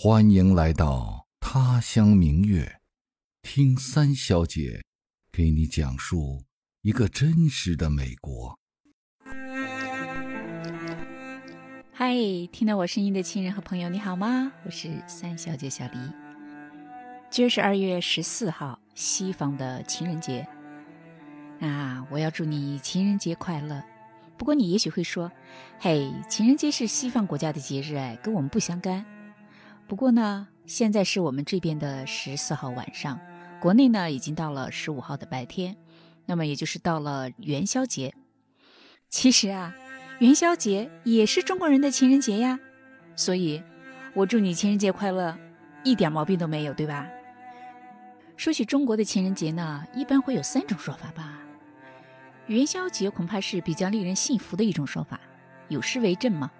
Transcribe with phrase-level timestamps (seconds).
[0.00, 2.78] 欢迎来到他乡明月，
[3.42, 4.84] 听三小姐
[5.32, 6.44] 给你讲述
[6.82, 8.56] 一个真实的美国。
[11.92, 12.14] 嗨，
[12.52, 14.52] 听到我声音的亲人和朋友，你好吗？
[14.64, 15.98] 我是三小姐小黎。
[17.28, 20.46] 今儿是二月十四号，西方的情人节。
[21.58, 23.82] 啊，我要祝你情人节快乐。
[24.36, 25.32] 不过你也许会说，
[25.80, 29.04] 嘿，情人节是西方国家的节日，哎，跟我们不相干。
[29.88, 33.18] 不过呢，现在是我们这边的十四号晚上，
[33.58, 35.74] 国内呢已经到了十五号的白天，
[36.26, 38.14] 那么也就是到了元宵节。
[39.08, 39.74] 其实啊，
[40.18, 42.60] 元宵节也是中国人的情人节呀，
[43.16, 43.62] 所以，
[44.12, 45.34] 我祝你情人节快乐，
[45.82, 47.08] 一点毛病都没有，对吧？
[48.36, 51.40] 说起中国的情人节呢，一般会有三种说法吧。
[52.46, 55.18] 元宵节恐怕是比较令人信服的一种说法，
[55.68, 56.50] 有诗为证吗？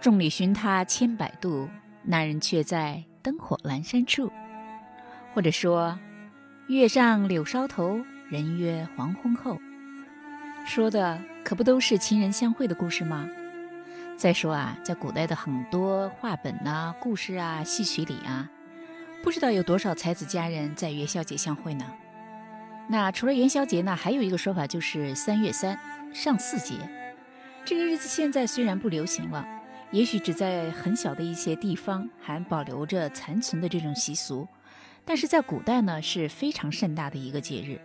[0.00, 1.68] 众里寻他千百度。
[2.02, 4.32] 那人却在灯火阑珊处，
[5.34, 5.98] 或者说
[6.68, 9.58] “月上柳梢头，人约黄昏后”，
[10.66, 13.28] 说的可不都是情人相会的故事吗？
[14.16, 18.50] 再说啊，在古代的很多话本呐、故事啊、戏曲里啊，
[19.22, 21.86] 不知道有多少才子佳人在元宵节相会呢？
[22.88, 25.78] 那除了元宵节呢，还有一个说法就是三月三
[26.12, 26.74] 上巳节，
[27.64, 29.46] 这个日子现在虽然不流行了。
[29.92, 34.46] 也许只在很小的一些地方还保留着残存的这种习俗，
[35.04, 37.80] 但是在古代呢是非常盛大的一个节日。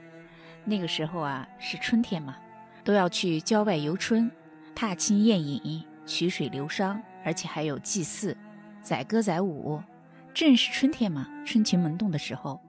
[0.66, 2.38] 那个时候啊是春天嘛，
[2.84, 4.30] 都要去郊外游春，
[4.76, 8.38] 踏青宴饮，曲水流觞，而且还有祭祀、
[8.84, 9.82] 载歌载舞。
[10.32, 12.62] 正是春天嘛，春情萌动的时候，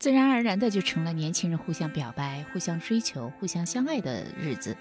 [0.00, 4.76] 自然而然的就成了年轻人互相表白、互相追求、互相相爱的日子。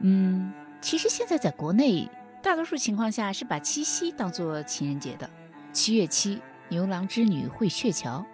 [0.00, 2.08] 嗯，其实现在在国内。
[2.48, 5.28] 大多数情况下是把七夕当做情人节的，
[5.70, 8.24] 七月七，牛郎织女会鹊桥。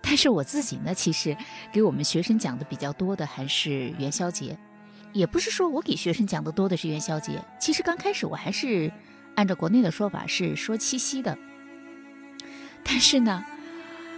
[0.00, 1.36] 但是我自己呢，其实
[1.72, 4.56] 给我们学生讲的比较多的还是元宵节，
[5.12, 7.42] 也不是说我给学生讲的多的是元宵节。
[7.58, 8.92] 其实刚开始我还是
[9.34, 11.36] 按照国内的说法是说七夕的，
[12.84, 13.44] 但是呢，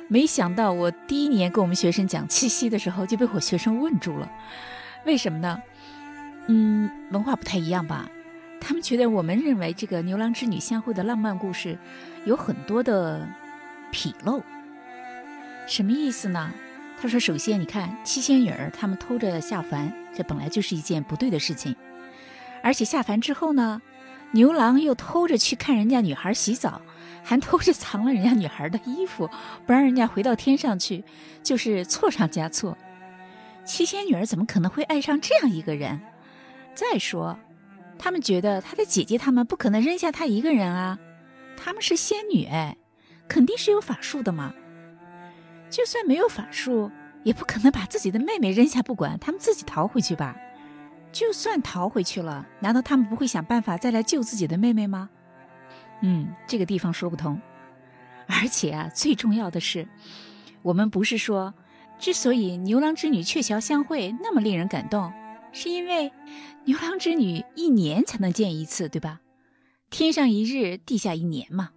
[0.08, 4.30] 没想到我第一年跟我们学生讲七夕的时候就被我学生问住了，
[5.06, 5.58] 为什么呢？
[6.48, 8.10] 嗯，文化不太一样吧。
[8.64, 11.76] 他们觉得我们认为这个牛郎织女相会的浪漫故事
[12.24, 13.28] 有很多的
[13.92, 14.40] 纰漏，
[15.66, 16.52] 什么意思呢？
[17.00, 21.74] 他说：“首先，你看七仙女儿他们偷着下凡，这本来就是一件不对的事情。
[22.62, 23.82] 而且下凡之后呢，
[24.30, 26.80] 牛郎又偷着去看人家女孩洗澡，
[27.24, 29.28] 还偷着藏了人家女孩的衣服，
[29.66, 31.02] 不让人家回到天上去，
[31.42, 32.78] 就是错上加错。
[33.64, 36.00] 七仙女儿怎么可能会爱上这样一个人？
[36.76, 37.36] 再说。”
[38.04, 40.98] 他们觉得他的姐姐他们不可能扔下他一个人啊，
[41.56, 42.76] 他们是仙女哎，
[43.28, 44.52] 肯定是有法术的嘛。
[45.70, 46.90] 就算没有法术，
[47.22, 50.36] 也不可能把自己的妹妹扔下不管，他们自己逃回去吧。
[51.12, 55.08] 就算逃回去了，难道他们不会想办法再来救自己的妹妹吗？
[56.00, 57.40] 嗯，这个地方说不通。
[58.26, 59.86] 而且啊，最重要的是，
[60.62, 61.54] 我们不是说，
[62.00, 65.12] 之所以牛郎织女鹊桥相会那么令人感动。
[65.52, 66.10] 是因为
[66.64, 69.20] 牛郎织女一年才能见一次，对吧？
[69.90, 71.70] 天上一日，地下一年嘛。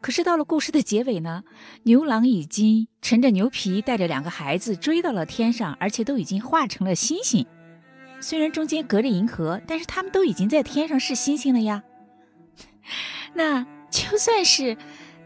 [0.00, 1.44] 可是到了故事的结尾呢，
[1.84, 7.46] 牛郎已经乘着牛皮，带着两个孩子追到了天上，而且都已经化成了星星。
[8.20, 11.82] 虽然中间隔着银河，但是他们都已经在天上是星星了呀。
[13.34, 14.76] 那就算是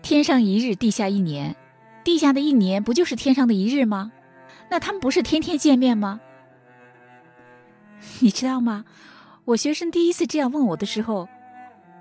[0.00, 1.56] 天上一日，地下一年，
[2.04, 4.12] 地下的一年不就是天上的一日吗？
[4.70, 6.20] 那他们不是天天见面吗？
[8.20, 8.84] 你知道吗？
[9.44, 11.28] 我学生第一次这样问我的时候，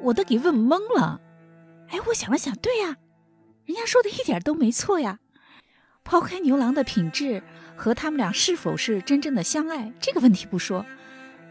[0.02, 1.22] 我都给问懵了。
[1.90, 2.98] 哎，我想了想，对呀，
[3.66, 5.20] 人家说的一点都没错呀。
[6.04, 7.42] 抛开牛郎的品质
[7.76, 10.86] 和他们俩是否是真正的相爱这个问题不说，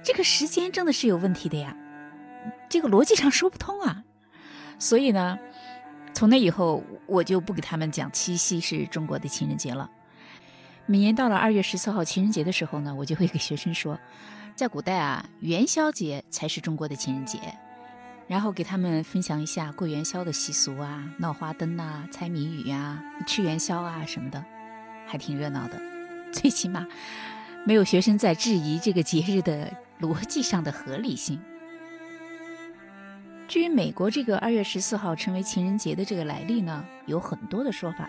[0.03, 1.77] 这个时间真的是有问题的呀，
[2.69, 4.03] 这个逻辑上说不通啊。
[4.79, 5.39] 所以呢，
[6.13, 9.91] 从那以后我就不给他们讲七夕是中国的情人节了。
[10.85, 13.99] 每年到了二月十四号情人节的时候呢，我就会给学生说。
[14.57, 17.39] 在古代啊，元宵节才是中国的情人节，
[18.27, 24.43] 然后给他们分享一下过元宵的习俗啊，闹花灯啊，猜谜语呀，吃元宵啊什么的，
[25.07, 25.79] 还挺热闹的。
[26.33, 26.87] 最起码
[27.67, 29.71] 没有学生在质疑这个节日的
[30.01, 31.39] 逻辑上的合理性。
[33.47, 38.09] 至于美国这个二月十四号成为情人节的这个来历呢，有很多的说法，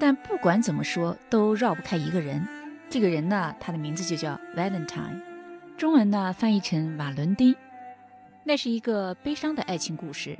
[0.00, 2.42] 但不管怎么说，都绕不开一个人。
[2.88, 5.20] 这个人呢，他的名字就叫 Valentine。
[5.76, 7.54] 中文呢翻译成瓦伦丁，
[8.44, 10.38] 那是一个悲伤的爱情故事。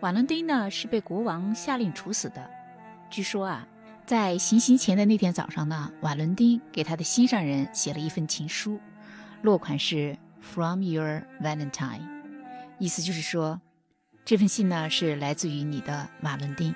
[0.00, 2.50] 瓦伦丁呢是被国王下令处死的。
[3.10, 3.68] 据说啊，
[4.06, 8.80] 在行刑前的那天早上呢，瓦伦丁给他的心上人写了一份情书，
[9.42, 12.00] 落款是 “From your Valentine”，
[12.78, 13.60] 意思就是说，
[14.24, 16.74] 这份信呢是来自于你的瓦伦丁。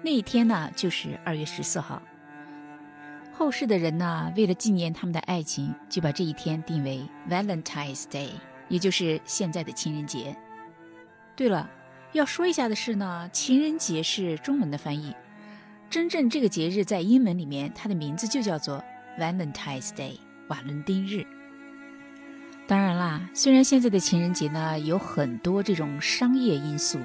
[0.00, 2.00] 那一天呢就是二月十四号。
[3.36, 8.28] 后世的人呢，为了纪念他们的爱情，就把这一天定为 Valentine's Day，
[8.68, 10.36] 也就是现在的情人节。
[11.34, 11.68] 对了，
[12.12, 15.12] 要说一下的是呢，情人节是中文的翻译，
[15.90, 18.82] 真正这个节日在英文里面，它的名字就叫做
[19.18, 21.26] Valentine's Day，瓦伦丁日。
[22.68, 27.00] 当然啦，虽然现在的情人节呢有很多这种商业因素，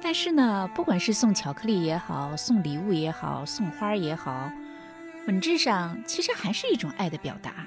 [0.00, 4.48] 但是呢，不管是送巧克力也好，送礼物也好，送花也好。
[5.26, 7.66] 本质上其实还是一种爱的表达，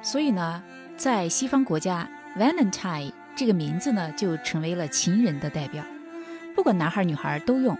[0.00, 0.62] 所以呢，
[0.96, 2.08] 在西方国家
[2.38, 5.84] ，Valentine 这个名字呢就成为了情人的代表，
[6.56, 7.76] 不管男孩女孩都用。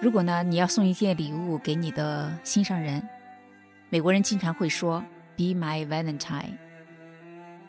[0.00, 3.02] 如果呢你要送一件礼物给你的心上人，
[3.88, 5.04] 美国人经常会说
[5.36, 6.54] “Be my Valentine”。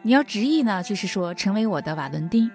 [0.04, 2.50] 你要直译呢，就是说成为我的瓦伦丁。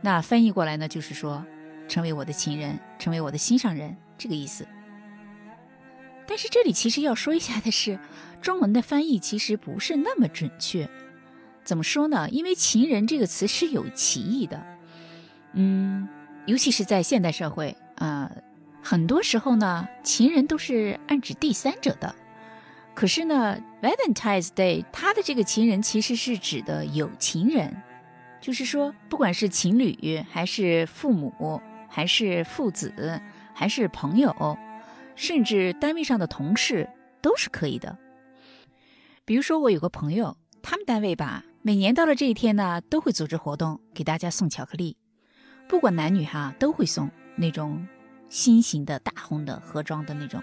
[0.00, 1.44] 那翻译过来呢，就是说
[1.88, 4.64] 成为我的情人，成为我的心上人，这个意思。
[6.30, 7.98] 但是这里其实要说一下的是，
[8.40, 10.88] 中文的翻译其实不是那么准确。
[11.64, 12.28] 怎么说呢？
[12.30, 14.64] 因为“情人”这个词是有歧义的。
[15.54, 16.08] 嗯，
[16.46, 18.30] 尤其是在现代社会，呃，
[18.80, 22.14] 很多时候呢，情人都是暗指第三者的。
[22.94, 27.82] 可是呢，Valentine's Day 它的这个情人其实是指的有情人，
[28.40, 33.20] 就是说，不管是情侣，还是父母，还是父子，
[33.52, 34.56] 还是朋友。
[35.20, 36.88] 甚至单位上的同事
[37.20, 37.98] 都是可以的。
[39.26, 44.96] 比如说，我有个朋友，他们单位吧，每年到了这一天呢，都会组织活动给大家送巧克力，
[45.68, 47.86] 不管男女哈，都会送那种
[48.30, 50.42] 心形的大红的盒装的那种。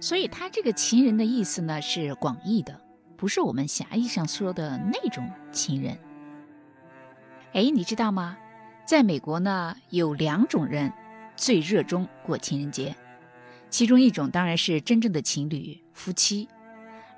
[0.00, 2.78] 所以，他这个情人的意思呢是广义的，
[3.16, 5.98] 不是我们狭义上说的那种情人。
[7.54, 8.36] 哎，你知道吗？
[8.84, 10.92] 在美国呢，有两种人
[11.36, 12.94] 最热衷过情人节。
[13.70, 16.48] 其中一种当然是真正的情侣夫妻，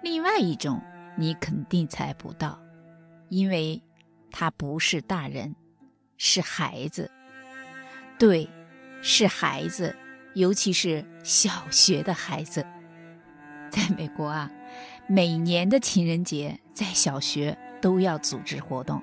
[0.02, 0.82] 另外一种
[1.16, 2.60] 你肯定猜不到，
[3.28, 3.80] 因为
[4.30, 5.54] 他不是大人，
[6.16, 7.10] 是孩子。
[8.18, 8.48] 对，
[9.00, 9.96] 是孩子，
[10.34, 12.66] 尤其是小学的孩子。
[13.70, 14.50] 在美国啊，
[15.06, 19.00] 每年的情人节在小学都要组织活动，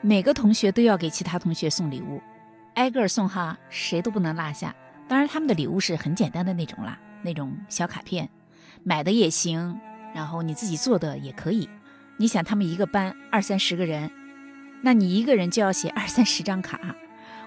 [0.00, 2.20] 每个同学都要给其他同学送礼物，
[2.74, 4.74] 挨个送哈，谁都不能落下。
[5.08, 8.28] 当然，他们的礼物是很简单的那种啦，那种小卡片，
[8.82, 9.80] 买的也行，
[10.12, 11.68] 然后你自己做的也可以。
[12.16, 14.10] 你想，他们一个班二三十个人，
[14.82, 16.96] 那你一个人就要写二三十张卡。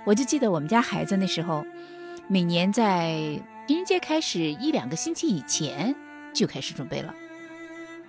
[0.06, 1.66] 我就记得我们家孩子那时候，
[2.28, 5.94] 每年在情人节开始一两个星期以前
[6.34, 7.14] 就开始准备了。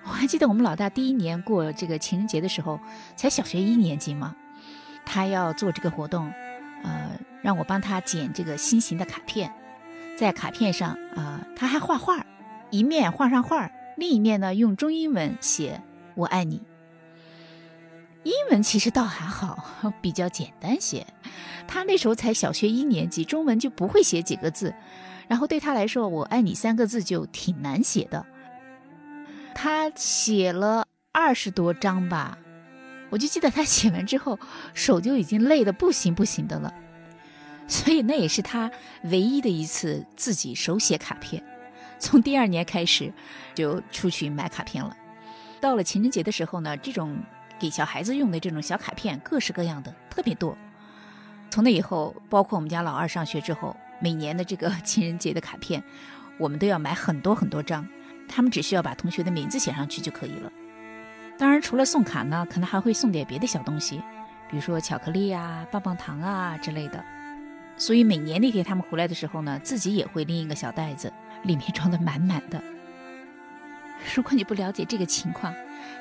[0.05, 2.79] 我还记得我们老大第一年过这个情人节的时候，
[3.17, 4.37] 才小学一年级嘛，
[5.05, 6.32] 他要做这个活动。
[6.82, 9.53] 呃，让我帮他剪这个心形的卡片，
[10.17, 12.25] 在卡片上啊，他还画画，
[12.71, 15.82] 一面画上画，另一面呢用中英文写
[16.15, 16.63] “我爱你”。
[18.25, 21.06] 英文其实倒还好， 比较简单些。
[21.67, 24.75] 他那时候才小学一年级，中文就不会写几个字，
[25.29, 28.27] 然后对他来说，“我爱你”三个字就挺难写的。
[29.55, 32.37] 他写了二十多张吧。
[33.10, 34.38] 我就记得他写完之后，
[34.72, 36.72] 手就已经累得不行不行的了，
[37.69, 38.70] 所以那也是他
[39.02, 41.43] 唯一的一次自己手写卡片。
[41.98, 43.12] 从第二年开始，
[43.55, 44.96] 就出去买卡片了。
[45.60, 47.19] 到了情人节的时候呢，这种
[47.58, 50.56] 给小孩子用的这种小卡片，各式各样的特别多。
[51.50, 55.82] 从那以后，包括我们家老二上学之后，每年的这个 情人节的卡片，
[56.38, 57.86] 我们都要买很多很多张。
[58.29, 60.50] 他们只需要把同学的名字写上去就可以了。
[61.41, 64.03] 当然，除了送卡呢，可能还会送点别的小东西，
[64.51, 67.03] 比如说巧克力啊、棒棒糖啊之类的。
[67.79, 71.11] 所以每年那天他们回来的时候呢，自己也会拎一个小袋子，
[71.44, 72.63] 里面装的满满的。
[74.15, 75.55] 如果你不了解这个情况，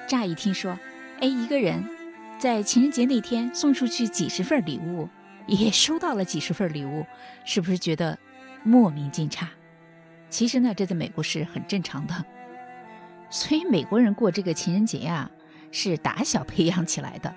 [0.10, 0.78] 乍一听说，
[1.22, 1.86] 哎，一个人
[2.38, 5.08] 在情人节那天送出去几十份礼物，
[5.48, 7.06] 也收到了几十份礼物，
[7.46, 8.20] 是不是觉得
[8.62, 9.48] 莫名惊诧？
[10.30, 12.26] 其实呢，这在美国是很正常的。
[13.30, 15.30] 所以美国人过这个情人节呀，
[15.72, 17.34] 是打小培养起来的。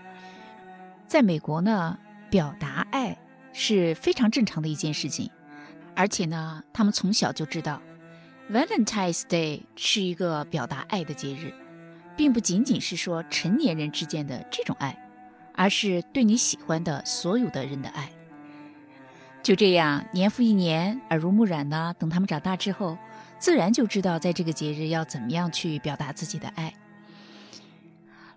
[1.07, 1.99] 在美国呢，
[2.31, 3.17] 表达爱
[3.53, 5.31] 是非常正常的一件事情，
[5.95, 7.83] 而且呢，他们从小就知道
[8.51, 11.53] ，Valentine's Day 是一个表达爱的节日，
[12.17, 14.97] 并不仅仅是说成年人之间的这种爱，
[15.55, 18.11] 而是对你喜欢的所有的人的爱。
[19.43, 21.95] 就这样，年复一年，耳濡目染呢。
[21.99, 22.97] 等他们长大之后，
[23.43, 26.73] 自然就知道在这个节日要怎么样去表达自己的爱。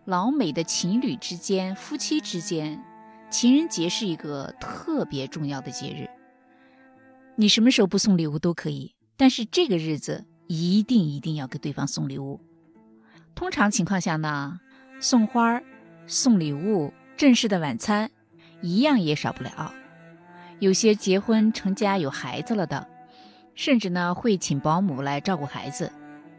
[0.05, 2.83] 老美的情侣之间、夫妻之间，
[3.29, 6.09] 情人节是一个特别重要的节日。
[7.35, 12.41] 你什么时候不送礼物都可以，但是这个日子一定一定要给对方送礼物。
[13.35, 14.59] 通常情况下呢，
[14.99, 15.61] 送花、
[16.07, 18.09] 送礼物、正式的晚餐，
[18.59, 19.71] 一样也少不了。
[20.57, 22.87] 有些结婚成家有孩子了的，
[23.55, 25.91] 甚至呢会请保姆来照顾孩子，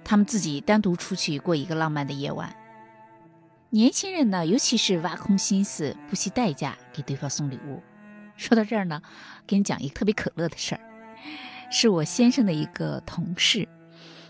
[0.04, 2.54] 他们自己单独出去过一个浪漫的夜晚。
[3.70, 7.82] 年轻人呢，尤其是挖空心思、不惜代价给对方送礼物。
[8.36, 9.02] 说到这儿呢，
[9.46, 10.80] 给你讲一个特别可乐的事儿，
[11.70, 13.66] 是我先生的一个同事，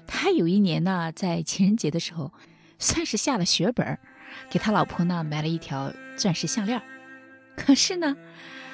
[0.07, 2.33] 他有一年呢在情人节的时候，
[2.78, 3.99] 算是下了血本，
[4.49, 6.81] 给他老婆呢买了一条钻石项链，
[7.57, 8.16] 可是呢。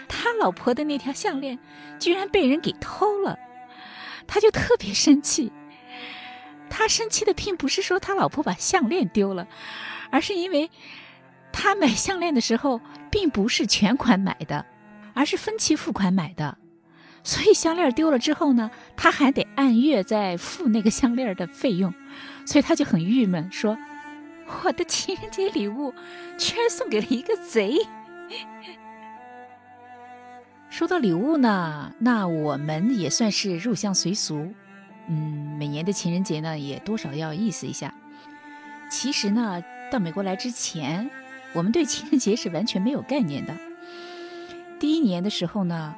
[0.09, 1.59] 他老婆的那条项链
[1.99, 3.38] 居然被人给偷了，
[4.26, 5.52] 他就特别生气。
[6.71, 9.47] 他生气的并不是说他老婆把项链丢了，
[10.11, 10.71] 而是因为
[11.52, 14.64] 他买项链的时候并不是全款买的，
[15.12, 16.57] 而是分期付款买的。
[17.25, 21.93] 所以项链丢了之后呢，他还得按月再付那个项链的费用，
[22.47, 23.76] 所以他就很郁闷，说
[24.64, 25.95] ：“我的情人节礼物
[26.38, 27.76] 居然送给了一个贼。”
[30.73, 34.55] 说到礼物呢，那我们也算是入乡随俗，
[35.07, 37.93] 嗯，每年的情人节呢，也多少要意思一下。
[38.91, 41.11] 其实呢，到美国来之前，
[41.52, 43.55] 我们对情人节是完全没有概念的。
[44.81, 45.95] 第一年的时候呢，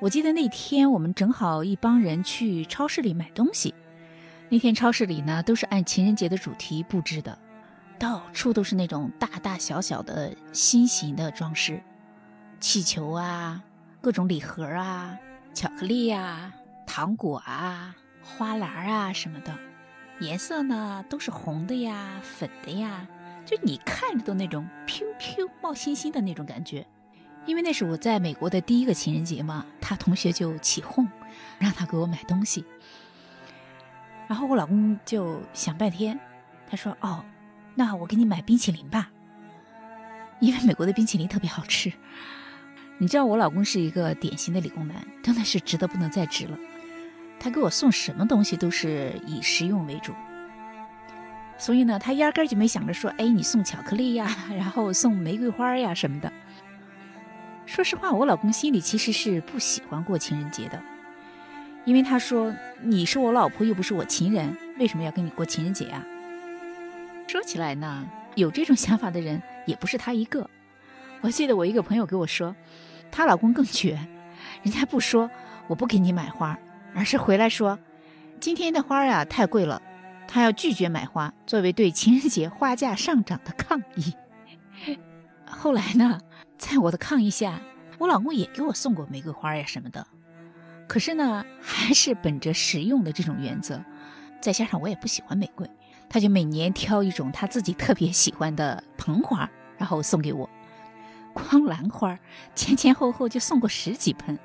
[0.00, 3.72] 我记得那天我们正好一帮人去超市里买东西，
[4.48, 7.38] 那天超市里呢都是按情人节的主题布置的，
[7.96, 11.80] 到处都是那种大大小小的心形的装饰，
[12.58, 13.62] 气球啊。
[14.04, 15.18] 各种礼盒啊，
[15.54, 16.52] 巧克力呀，
[16.86, 19.58] 糖果啊，花篮啊什么的，
[20.20, 23.08] 颜色呢都是红的呀，粉的呀，
[23.46, 26.86] 就你看着都那种飘飘冒星星的那种感觉。
[27.46, 31.08] 因为那是我在美国的第一个情人节嘛，他同学就起哄，
[31.58, 32.62] 让他给我买东西。
[34.28, 36.20] 然后我老公就想半天，
[36.68, 37.24] 他说：“哦，
[37.74, 39.10] 那我给你买冰淇淋吧，
[40.40, 41.90] 因为美国的冰淇淋特别好吃。”
[42.98, 46.58] 你知道我老公是一个典型的理工男，真的是直的不能再直了。
[47.40, 50.14] 他给我送什么东西都是以实用为主，
[51.58, 56.32] 所以呢，他压根儿就没想着说，哎，你送巧克力呀， 然后送玫瑰花呀什么的。
[57.66, 60.80] 说实话，我老公心里其实是不喜欢过情人节的，
[61.84, 66.02] 因为他说，你是我老婆又不是我情人，为什么要跟你过情人节啊？
[67.26, 70.48] 说起来呢，有这种想法的人也不是他一个。
[71.24, 72.54] 我记得我一个朋友给我说，
[73.10, 73.98] 她老公更绝，
[74.62, 75.30] 人家不说
[75.66, 76.58] 我不给你买花，
[76.94, 77.78] 而是回来说，
[78.38, 79.80] 今天的花呀太贵了，
[80.28, 84.12] 他要拒绝买花，作为对情人节花价上涨的抗议。
[85.48, 86.20] 后来呢，
[86.58, 87.58] 在我的抗议下，
[87.96, 90.06] 我老公也给我送过玫瑰花呀什么的，
[90.86, 93.82] 可是呢，还是本着实用的这种原则，
[94.42, 95.66] 再加上我也不喜欢玫瑰，
[96.06, 100.46] 他就每年挑一种他自己特别喜欢的盆花，然后送给我。
[101.48, 102.18] 光兰花
[102.54, 104.38] 前前后后就送过十几盆，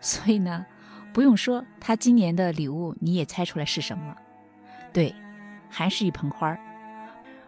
[0.00, 0.64] 所以呢，
[1.12, 4.16] 不用说，他今年的礼物你也猜出来是什么了？
[4.92, 5.14] 对，
[5.68, 6.56] 还是一盆花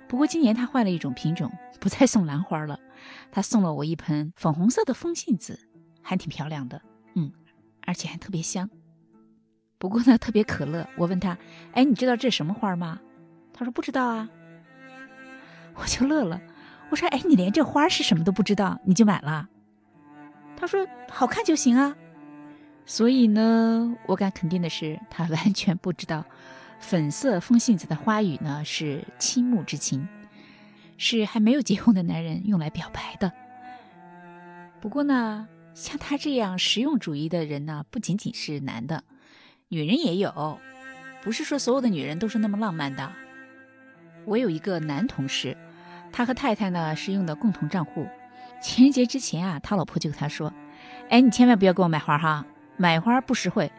[0.09, 2.79] 不过今年他换了一种品种，不再送兰花了，
[3.31, 5.59] 他送了我一盆粉红色的风信子，
[6.03, 6.81] 还挺漂亮的，
[7.15, 7.33] 嗯，
[7.85, 8.69] 而且还特别香。
[9.79, 10.89] 不过呢，特别可乐。
[10.97, 11.37] 我问他，
[11.73, 12.99] 哎，你知道这什么花吗？
[13.53, 14.29] 他说不知道啊。
[15.75, 16.41] 我就乐了。
[16.89, 19.49] 我说：“哎，你连这花是什么都不知道，你就买了？”
[20.57, 21.97] 他说：“好看就行啊。”
[22.87, 26.25] 所以呢，我敢肯定的是，他完全不知道，
[26.79, 30.07] 粉色风信子的花语呢是倾慕之情，
[30.97, 33.33] 是还没有结婚的男人用来表白的。
[34.81, 39.03] 不过呢，像他这样实用主义的人呢，不仅仅是男的，
[39.69, 40.61] 女人也有，
[41.23, 43.13] 不是说所有的女人都是那么浪漫的。
[44.25, 45.57] 我有一个男同事。
[46.17, 48.09] 他和太太呢是用的共同账户，
[48.59, 50.51] 情人节之前啊，他老婆就跟他说
[51.11, 52.47] ：“哎，你千万不要给我买花哈，
[52.79, 53.71] 买花不实惠。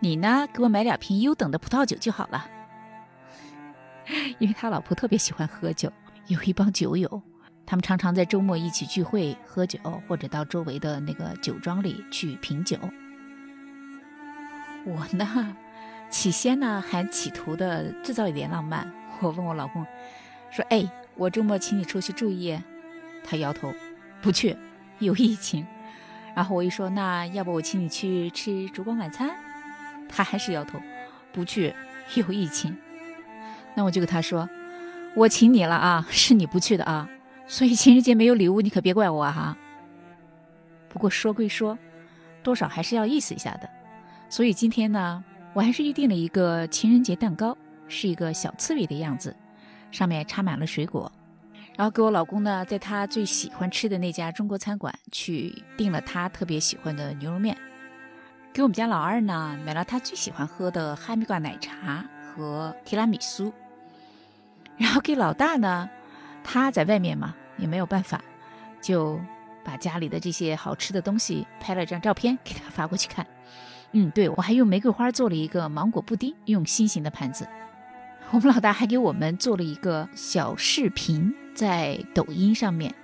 [0.00, 2.46] 你呢，给我买两瓶优等的葡萄酒就好了。”
[4.40, 5.92] 因为他老婆特别喜欢喝酒，
[6.26, 7.22] 有一帮酒友，
[7.64, 12.76] 他们常常在周末一起聚会喝酒，或者到周围的那个酒庄里去品酒。
[14.84, 15.56] 我呢，
[16.10, 19.86] 起先呢还企图的制造一点浪漫，我问我老公
[20.50, 20.84] 说：“哎。”
[21.18, 22.62] 我周末请你出去住一夜，
[23.24, 23.74] 他摇头，
[24.22, 24.56] 不去，
[25.00, 25.66] 有疫情。
[26.32, 29.28] 然后我一说，那要不我请你去吃烛光晚餐？
[30.08, 30.80] 他还是摇头，
[31.32, 31.74] 不去，
[32.14, 32.76] 有疫情。
[33.74, 34.48] 那我就跟他说，
[35.16, 37.08] 我请你了啊，是你不去的啊，
[37.48, 39.56] 所以情人节没有礼物，你可别怪我哈。
[40.88, 41.76] 不过说归说，
[42.44, 43.68] 多少还是要意思一下的。
[44.28, 47.58] 所以今天呢，我还是预定了一个情人节蛋糕，
[47.88, 49.34] 是一个小刺猬的样子，
[49.90, 51.10] 上面插满了水果。
[51.76, 57.56] 然后给我老公呢，在他最喜欢吃的那家中国餐馆去订了他特别喜欢的牛肉面。
[58.52, 63.52] 给我们家老二呢，买了他最喜欢喝的哈密瓜奶茶和提拉米苏。
[64.76, 65.88] 然后给老大呢，
[66.42, 68.20] 他在外面嘛，也没有办法，
[68.80, 69.20] 就
[69.64, 73.24] 把家里的这些好吃的东西拍了张照片给他发过去看。
[73.92, 77.46] 嗯，对我还用玫瑰花做了一个芒果布丁，用心形的盘子。
[78.32, 81.34] 我们老大还给我们做了一个小视频。
[81.54, 82.94] 在抖音上面，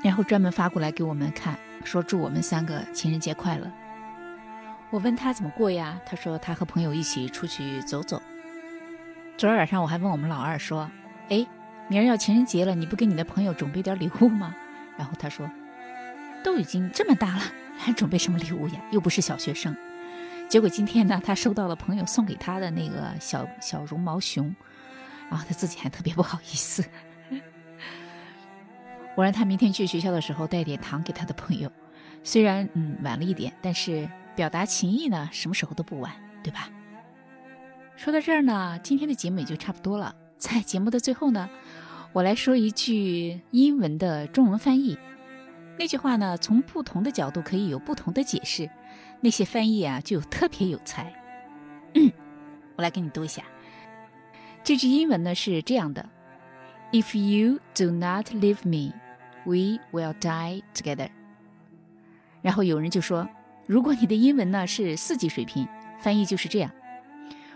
[0.00, 3.68] 然后专门发过来给我们看，说祝我们三个情人节快乐。
[4.90, 6.00] 我问他怎么过呀？
[6.06, 8.22] 他说他和朋友一起出去走走。
[9.36, 10.88] 昨儿晚上我还问我们老二说
[11.30, 11.44] ：“哎，
[11.88, 14.54] 明儿要情人节了，你不给你的朋友准备点礼物吗？”
[14.96, 15.50] 然后他说
[16.44, 17.42] ：“都已经这么大了，
[17.76, 18.80] 还准备什么礼物呀？
[18.92, 19.76] 又不是小学生。”
[20.48, 24.54] 结果今天呢，他收到了朋友送给他的那个小小绒毛熊，
[25.28, 26.84] 然后他自己还特别不好意思。
[29.16, 31.70] 我让他明天去学校的时候带点糖给他的朋友，
[32.22, 36.12] 虽然嗯晚了一点，但是表达情谊呢，什么时候都不晚，
[36.42, 36.68] 对吧？
[37.96, 40.14] 说到这儿呢，今天的节目也就差不多了。
[40.38, 41.50] 在节目的最后呢，
[42.12, 44.96] 我来说一句英文的中文翻译。
[45.78, 48.70] 那句话呢，从不同的角度可以有不同的解释，
[49.20, 51.12] 那些翻译啊就特别有才。
[52.76, 53.42] 我来给你读一下，
[54.62, 56.08] 这句英文呢是这样的
[56.92, 58.92] ：If you do not leave me。
[59.48, 61.08] We will die together。
[62.42, 63.28] 然后有人就说
[63.64, 65.68] ：“如果你的英文呢是四级水平，
[66.00, 66.72] 翻译就是这样：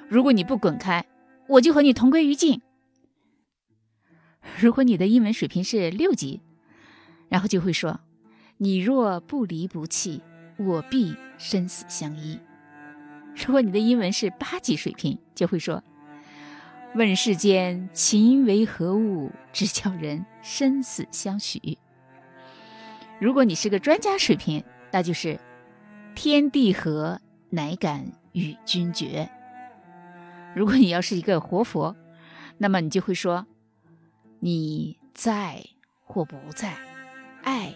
[0.09, 1.05] 如果你不滚开，
[1.49, 2.63] 我就和你同归于尽。
[4.61, 6.43] 如果你的英文水平是六级，
[7.29, 7.99] 然后就会说：
[8.59, 10.23] 你若不离不弃，
[10.61, 12.39] 我必生死相依。
[13.35, 15.83] 如果你的英文是八级水平，就会说：
[16.95, 21.79] 问世间情为何物，直叫人生死相许。
[23.19, 25.41] 如果你是个专家水平，那就是
[26.15, 29.31] 天地合，乃敢与君绝。
[30.55, 31.97] 如果你要是一个活佛，
[32.59, 33.47] 那么你就会说：
[34.41, 35.65] 你在
[36.05, 36.77] 或不在，
[37.45, 37.75] 爱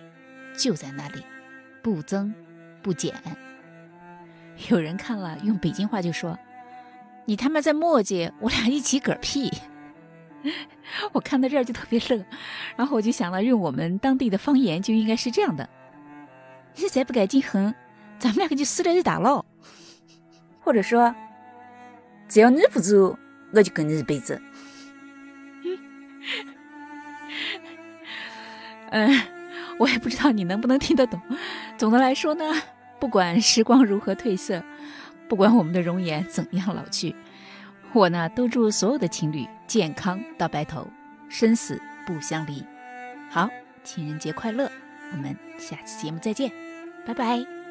[0.59, 1.23] 就在那里，
[1.83, 2.35] 不增
[2.85, 3.13] 不减。
[4.69, 6.39] 有人看了用北京话就说。
[7.27, 9.51] 你他妈在磨叽，我俩一起嗝屁。
[11.13, 12.23] 我看到这儿就特别乐，
[12.77, 15.67] 然后我就想了，用我们当地的方言就应该是这样的：
[16.77, 17.75] 你再不赶紧哼，
[18.19, 19.43] 咱们两个就死在这大牢。
[20.61, 21.15] 或者说，
[22.29, 23.19] 只要你不走，
[23.55, 24.39] 我就跟你一辈子。
[28.91, 29.23] 嗯，
[29.79, 31.19] 我也不知道你能不能听得懂。
[31.79, 32.53] 总的来说呢，
[32.99, 34.63] 不管时光如何褪色。
[35.27, 37.17] 不管我们的容颜怎样老去，
[37.95, 40.87] 我呢都祝所有的情侣健康到白头，
[41.31, 42.63] 生死不相离。
[43.31, 43.49] 好，
[43.83, 44.71] 情人节快乐！
[45.13, 46.53] 我们下期节目再见，
[47.07, 47.64] 拜拜。